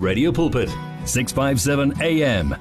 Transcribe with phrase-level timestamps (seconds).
[0.00, 0.68] Radio Pulpit
[1.04, 2.54] 657 AM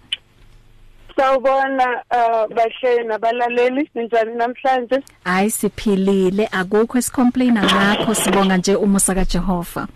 [1.22, 5.04] Sawubona uh bahle nabalaleli njani namhlanje?
[5.24, 6.50] Hayi siphilile.
[6.52, 8.16] Akukho esicomplaina ngakho.
[8.16, 9.88] Sibonga nje umusa kaJehova.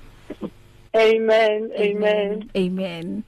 [0.93, 2.49] Amen amen.
[2.55, 3.23] Amen.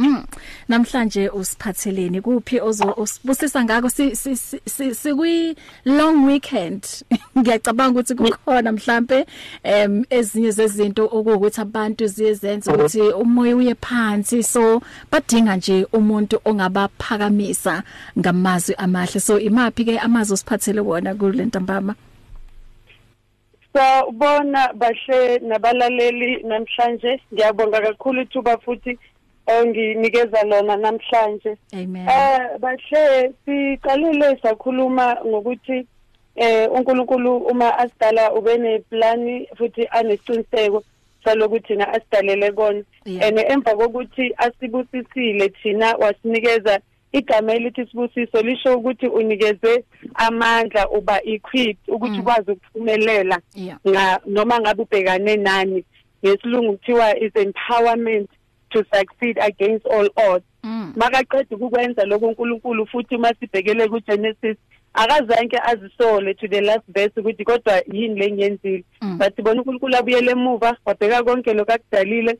[0.00, 0.24] Mm.
[0.68, 3.88] Namhlanje usiphatheleni kuphi ozosibusisa ngako?
[3.90, 6.86] Si sikwi long weekend.
[7.38, 9.26] Ngiyacabanga ukuthi kukhona mhlambe
[9.62, 14.42] em ezinye zezinto okuwukuthi abantu ziyezenza ukuthi umoya uye phansi.
[14.42, 17.82] So badinga nje umuntu ongabaphakamisa
[18.18, 19.20] ngamazwi amahle.
[19.20, 21.94] So imaphi ke amazwi osiphathele wona kule ntambama?
[23.72, 27.20] Sawubona bahle nabalaleli namhlanje.
[27.32, 28.98] Ngiyabonga kakhulu ithuba futhi
[29.58, 31.56] onginikeza lona namhlanje.
[31.72, 35.86] Eh bahle siqalile sakhuluma ngokuthi
[36.36, 40.82] eh uNkulunkulu uma asidala ube neplan futhi anesiqiniseko
[41.24, 42.82] salokuthi na asidalele kona.
[43.06, 46.80] And emva kokuthi asibusisile thina wasinikeza
[47.12, 49.84] igama elithi sibusiso lisho ukuthi unikezwe
[50.14, 53.40] amandla uba equipped ukuthi ukwazi ukuphumelela
[54.26, 55.84] noma ngabe ubhekane nani.
[56.24, 58.30] Ngesilungu kuthiwa is empowerment.
[58.70, 60.44] To succeed against all odds.
[60.96, 64.56] Makaqeda ukukwenza lokho uNkulunkulu futhi masibhekele kuGenesis
[64.94, 68.84] akazange azisole to the last verse ukuthi kodwa yini lengiyenzile
[69.18, 72.38] but sibona uNkulunkulu abuyele emuva wabheka konke lokakudalile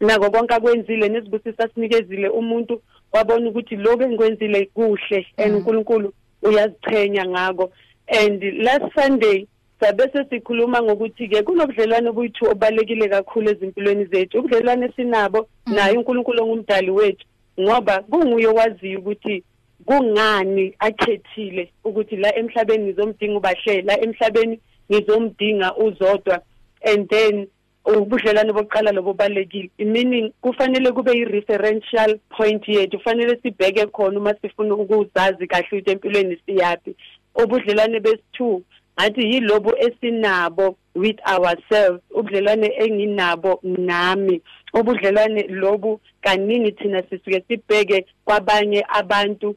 [0.00, 6.12] nako konke akwenzile nesibusisa sinikezile umuntu wabona ukuthi lokho engikwenzile kuhle and uNkulunkulu
[6.42, 7.72] uyazichenya ngako.
[8.08, 9.46] And last sunday
[9.84, 14.38] sabe sesikhuluma ngokuthi ke kunobudlelwane obuyithu obalekile kakhulu ezimpilweni zethu.
[14.38, 17.26] Ubudlelwane sinabo naye uNkulunkulu ongumdali wethu
[17.60, 19.44] ngoba kunguye owaziyo ukuthi
[19.86, 26.40] kungani akhethile ukuthi la emhlabeni ngizomdinga ubahle la emhlabeni ngizomdinga uzodwa
[26.84, 27.46] and then
[27.84, 35.46] ubudlelwane bokuqala lobubalekile meaning kufanele kube i-referential point yethu kufanele sibheke khona uma sifuna ukuzazi
[35.46, 36.96] kahle ukuthi empilweni siyapi
[37.34, 38.62] ubudlelwane besi-two
[39.00, 44.42] ngathi yilobu esinabo with ourselves ubudlelwane enginabo nami
[44.74, 49.56] ubudlelwane lobu kaningi thina sisuke sibheke kwabanye abantu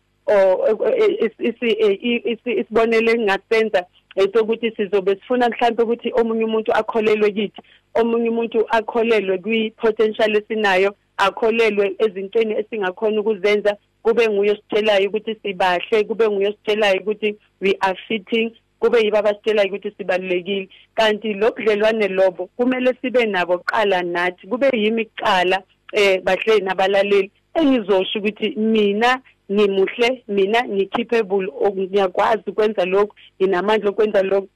[2.60, 7.62] isibonele engingasenza esokuthi sizobe sifuna mhlawumbe ukuthi omunye umuntu akholelwe kithi
[7.94, 16.30] omunye umuntu akholelwe kwi-potential esinayo akholelwe ezintweni esingakhona ukuzenza kube nguye ositshelayo ukuthi sibahle kube
[16.30, 17.30] nguye ositshelayo ukuthi
[17.62, 20.70] we are fitting kube yibo abasitshelayo ukuthi sibalulekile.
[20.96, 27.32] Kanti lo budlelwane lobo kumele sibe nabo qala nathi kube yimi kuqala eh bahle nabalaleli.
[27.54, 29.22] Engizosho ukuthi mina
[29.52, 34.48] ngimuhle mina ngicapable ngiyakwazi ukwenza lokho nginamandla okwenza lokho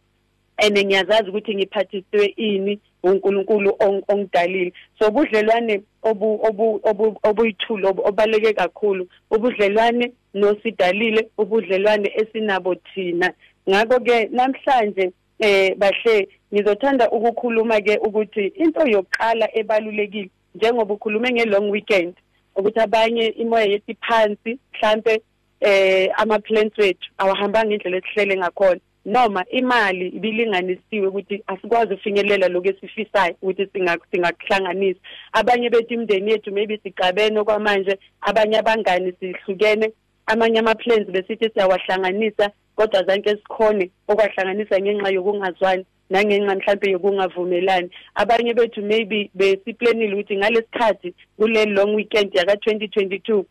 [0.57, 3.75] and ngiyazazi ukuthi ngiphathiswe ini uNkulunkulu
[4.07, 4.73] ongidalile.
[4.99, 6.81] So ubudlelwane obu obu
[7.23, 9.07] obuyithulo obaleke kakhulu.
[9.31, 13.33] Ubudlelwane nosidalile ubudlelwane esinabo thina.
[13.69, 21.69] Ngakho ke namhlanje eh bahle ngizothanda ukukhuluma ke ukuthi into yokuqala ebalulekile njengoba ukhulume nge-long
[21.71, 22.13] weekend
[22.55, 25.21] ukuthi abanye imoya yethi phansi mhlambe
[25.59, 32.69] eh ama plans wethu awahambanga indlela esihlele ngakhona noma imali ibilinganisiwe ukuthi asikwazi ufinyelela lokho
[32.69, 34.99] esifisayo ukuthi singakuhlanganisa.
[35.33, 39.91] Abanye bethu imndeni yethu maybe sigabene okwamanje abanye abangani sihlukene
[40.31, 47.89] amanye ama plans besithi siyawahlanganisa kodwa zanke sikhone okwahlanganisa ngenxa yokungazwani nangenxa mhlambe yokungavumelani.
[48.15, 53.43] Abanye bethu maybe besiplanile ukuthi ngalesikhathi kule long weekend yaka 2022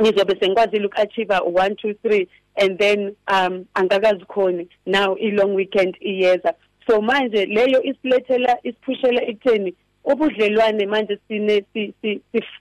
[0.00, 2.26] ngizobe sengikwazile uku-achieve 1 2 3
[2.56, 6.54] and then um angakazi khona now i-long weekend iyeza.
[6.86, 9.74] So manje leyo isilethela isiphushela ekutheni
[10.04, 11.64] ubudlelwane manje sine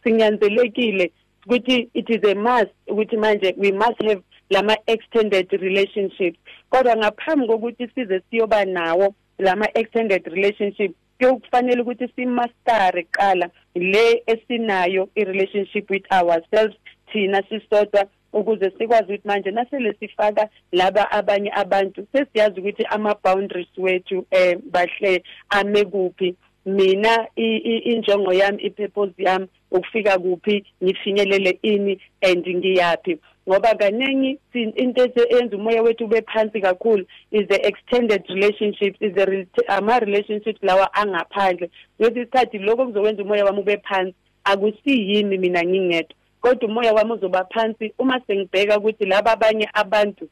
[0.03, 1.11] sinyanzelekile
[1.45, 6.39] ukuthi it is a must ukuthi manje we must have lama extended relationships
[6.69, 15.09] kodwa ngaphambi kokuthi size siyoba nawo lama extended relationship kuyokufanele ukuthi simastare qala le esinayo
[15.15, 16.75] i relationship with ourselves
[17.11, 23.77] thina sisodwa ukuze sikwazi ukuthi manje nasele sifaka laba abanye abantu sesiyazi ukuthi ama boundaries
[23.77, 26.35] wethu eh bahle ame kuphi.
[26.65, 33.19] Mina injongo yami ipurpose yami ukufika kuphi ngifinyelele ini and ngiyapi
[33.49, 39.47] ngoba kaningi into eyenza umoya wethu ube phansi kakhulu is the extended relationships is the
[39.67, 41.69] ama relationships lawa angaphandle.
[42.01, 44.15] Ngethi isikhathi lokho kuzokwenza umoya wami ube phansi.
[44.43, 46.15] Akusiyimi mina ngingedwa?
[46.41, 50.29] Kodwa umoya wami uzoba phansi uma sengibheka ukuthi laba abanye abantu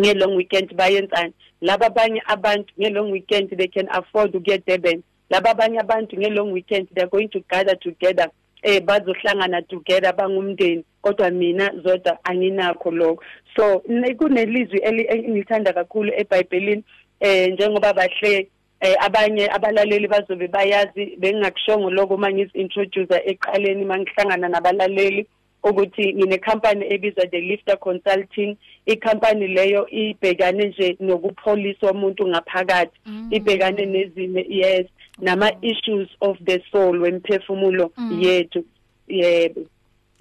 [0.00, 1.32] nge-long weekend bayenzani?
[1.60, 6.88] Laba abanye abantu nge-long weekend they can afford ukuya Durban laba abanye abantu nge-long weekend
[6.94, 8.28] they're going to gather together.
[8.62, 10.84] Eh bazohlangana together bangumndeni.
[11.02, 13.22] Kodwa mina zodwa anginakho lokho.
[13.56, 13.82] So
[14.18, 16.84] kunelizwi engilithanda kakhulu eBhayibhelini
[17.20, 18.48] eh njengoba bahle
[18.80, 25.26] eh abanye abalaleli bazobe bayazi bengingakushongo lokho mangizi introduce eqaleni mangihlangana nabalaleli.
[25.62, 28.56] Ukuthi ngine company ebizwa the Lifter Consulting
[28.86, 33.28] i-company leyo ibhekane nje nokupholisa umuntu ngaphakathi mm.
[33.30, 34.86] ibhekane nezime yes
[35.18, 38.22] nama issues of the soul wemphefumulo mm.
[38.22, 38.64] yethu
[39.08, 39.60] yebo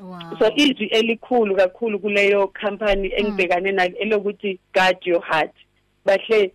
[0.02, 0.20] Wow.
[0.40, 5.52] So izwi elikhulu kakhulu kuleyo company engibhekane nalo elokuthi guard your heart.
[6.06, 6.52] Bahle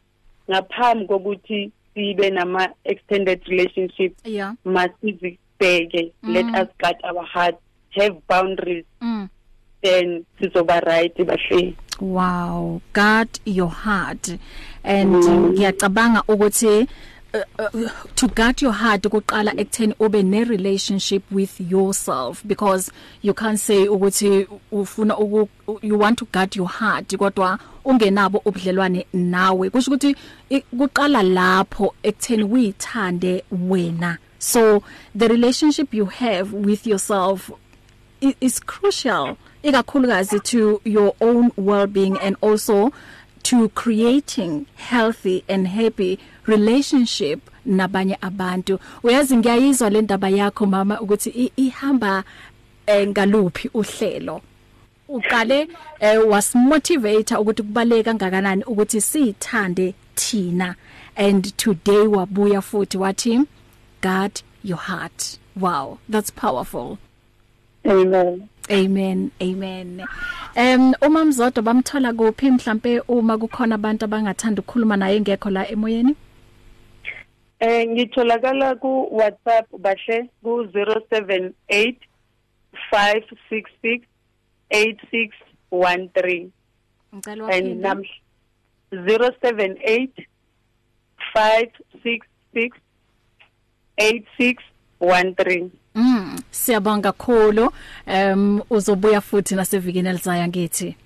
[0.50, 4.54] ngaphambi kokuthi sibe nama extended relationship yeah.
[4.64, 6.32] masizibheke mm.
[6.34, 7.56] let us guard our heart
[7.96, 9.28] have boundaries mm.
[9.82, 14.28] then sizoba right bahle wow guard your heart
[14.84, 15.52] and mm.
[15.52, 16.34] ngiyacabanga mm.
[16.34, 16.86] ukuthi
[17.34, 22.90] Uh, uh, to guard your heart ukuqala ekutheni ube ne relationship with yourself because
[23.22, 25.48] you can't say ukuthi ufuna uku
[25.82, 30.16] you want to guard your heart kodwa ungenabo ubudlelwane nawe kusho ukuthi
[30.78, 34.82] kuqala lapho ekutheni uyithande wena so
[35.18, 37.50] the relationship you have with yourself
[38.20, 42.92] is crucial ikakhulukazi to your own well-being and also
[43.42, 48.78] to creating healthy and happy relationship nabanye abantu.
[49.02, 52.24] Uyazi ngiyayizwa le ndaba yakho mama ukuthi ihamba
[52.86, 54.40] eh, ngaluphi uhlelo.
[55.08, 55.68] Uqale
[56.00, 60.74] eh, wasmotivate ukuthi kubaleka kangakanani ukuthi sithande thina.
[61.16, 63.46] And today wabuya futhi wathi
[64.00, 65.38] guard your heart.
[65.56, 66.98] Wow that's powerful.
[67.86, 68.48] Amen.
[68.70, 69.30] Amen.
[69.40, 70.04] Amen.
[70.56, 76.16] Em uma mzodo bamthola kuphi mhlambe uma kukhona abantu abangathanda ukukhuluma naye ngekho la emoyeni?
[77.60, 81.96] Eh ngitholakala ku WhatsApp bahle ku 078
[82.92, 84.02] 566
[84.70, 86.50] 8613.
[87.14, 87.86] Ngicela waphinde.
[87.86, 88.06] And
[88.92, 90.26] 078
[91.34, 92.76] 566
[93.98, 95.70] 8613.
[95.96, 97.72] Mm, siyabonga kakhulu.
[98.06, 100.96] Um uzobuya futhi nasevikini elizayo ngithi.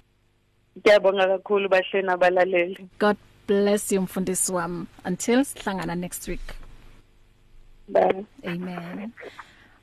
[0.78, 2.88] Ngiyabonga kakhulu bahlena abalaleli.
[2.98, 3.16] God
[3.46, 6.54] bless you mfundisi wami until sihlangana next week.
[7.88, 8.24] Bye.
[8.46, 9.12] Amen.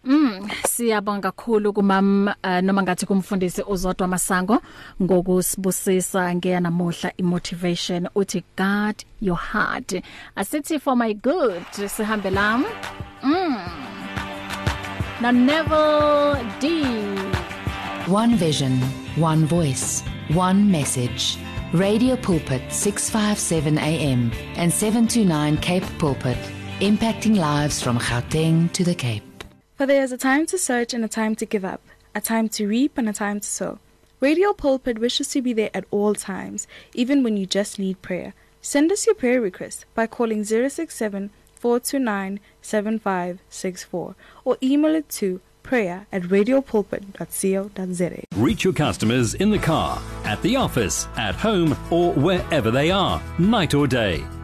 [0.04, 4.62] Mm siyabonga kakhulu kumam uh, noma ngathi kumfundisi uzodwa masango
[5.01, 10.04] ngokusibusisa ngeyanamuhla imotivation uthi God your heart
[10.36, 12.66] asithi for my good sihambe lam
[13.23, 13.77] mm
[15.19, 16.83] na Neville D.
[18.07, 18.80] One vision,
[19.16, 21.38] one voice, one message.
[21.74, 26.38] Radio Pulpit 657 AM and 729 Cape Pulpit,
[26.80, 29.24] impacting lives from Gauteng to the Cape.
[29.76, 31.81] For there is a time to search and a time to give up,
[32.16, 33.80] a time to reap and a time to sow.
[34.21, 38.33] Radio Pulpit wishes to be there at all times, even when you just need prayer.
[38.62, 41.30] Send us your prayer request by calling 067
[41.68, 48.24] 429 7564 or email it to prayer at radiopulpit.co.za.
[48.38, 53.21] Reach your customers in the car, at the office, at home, or wherever they are,
[53.38, 54.24] night or day.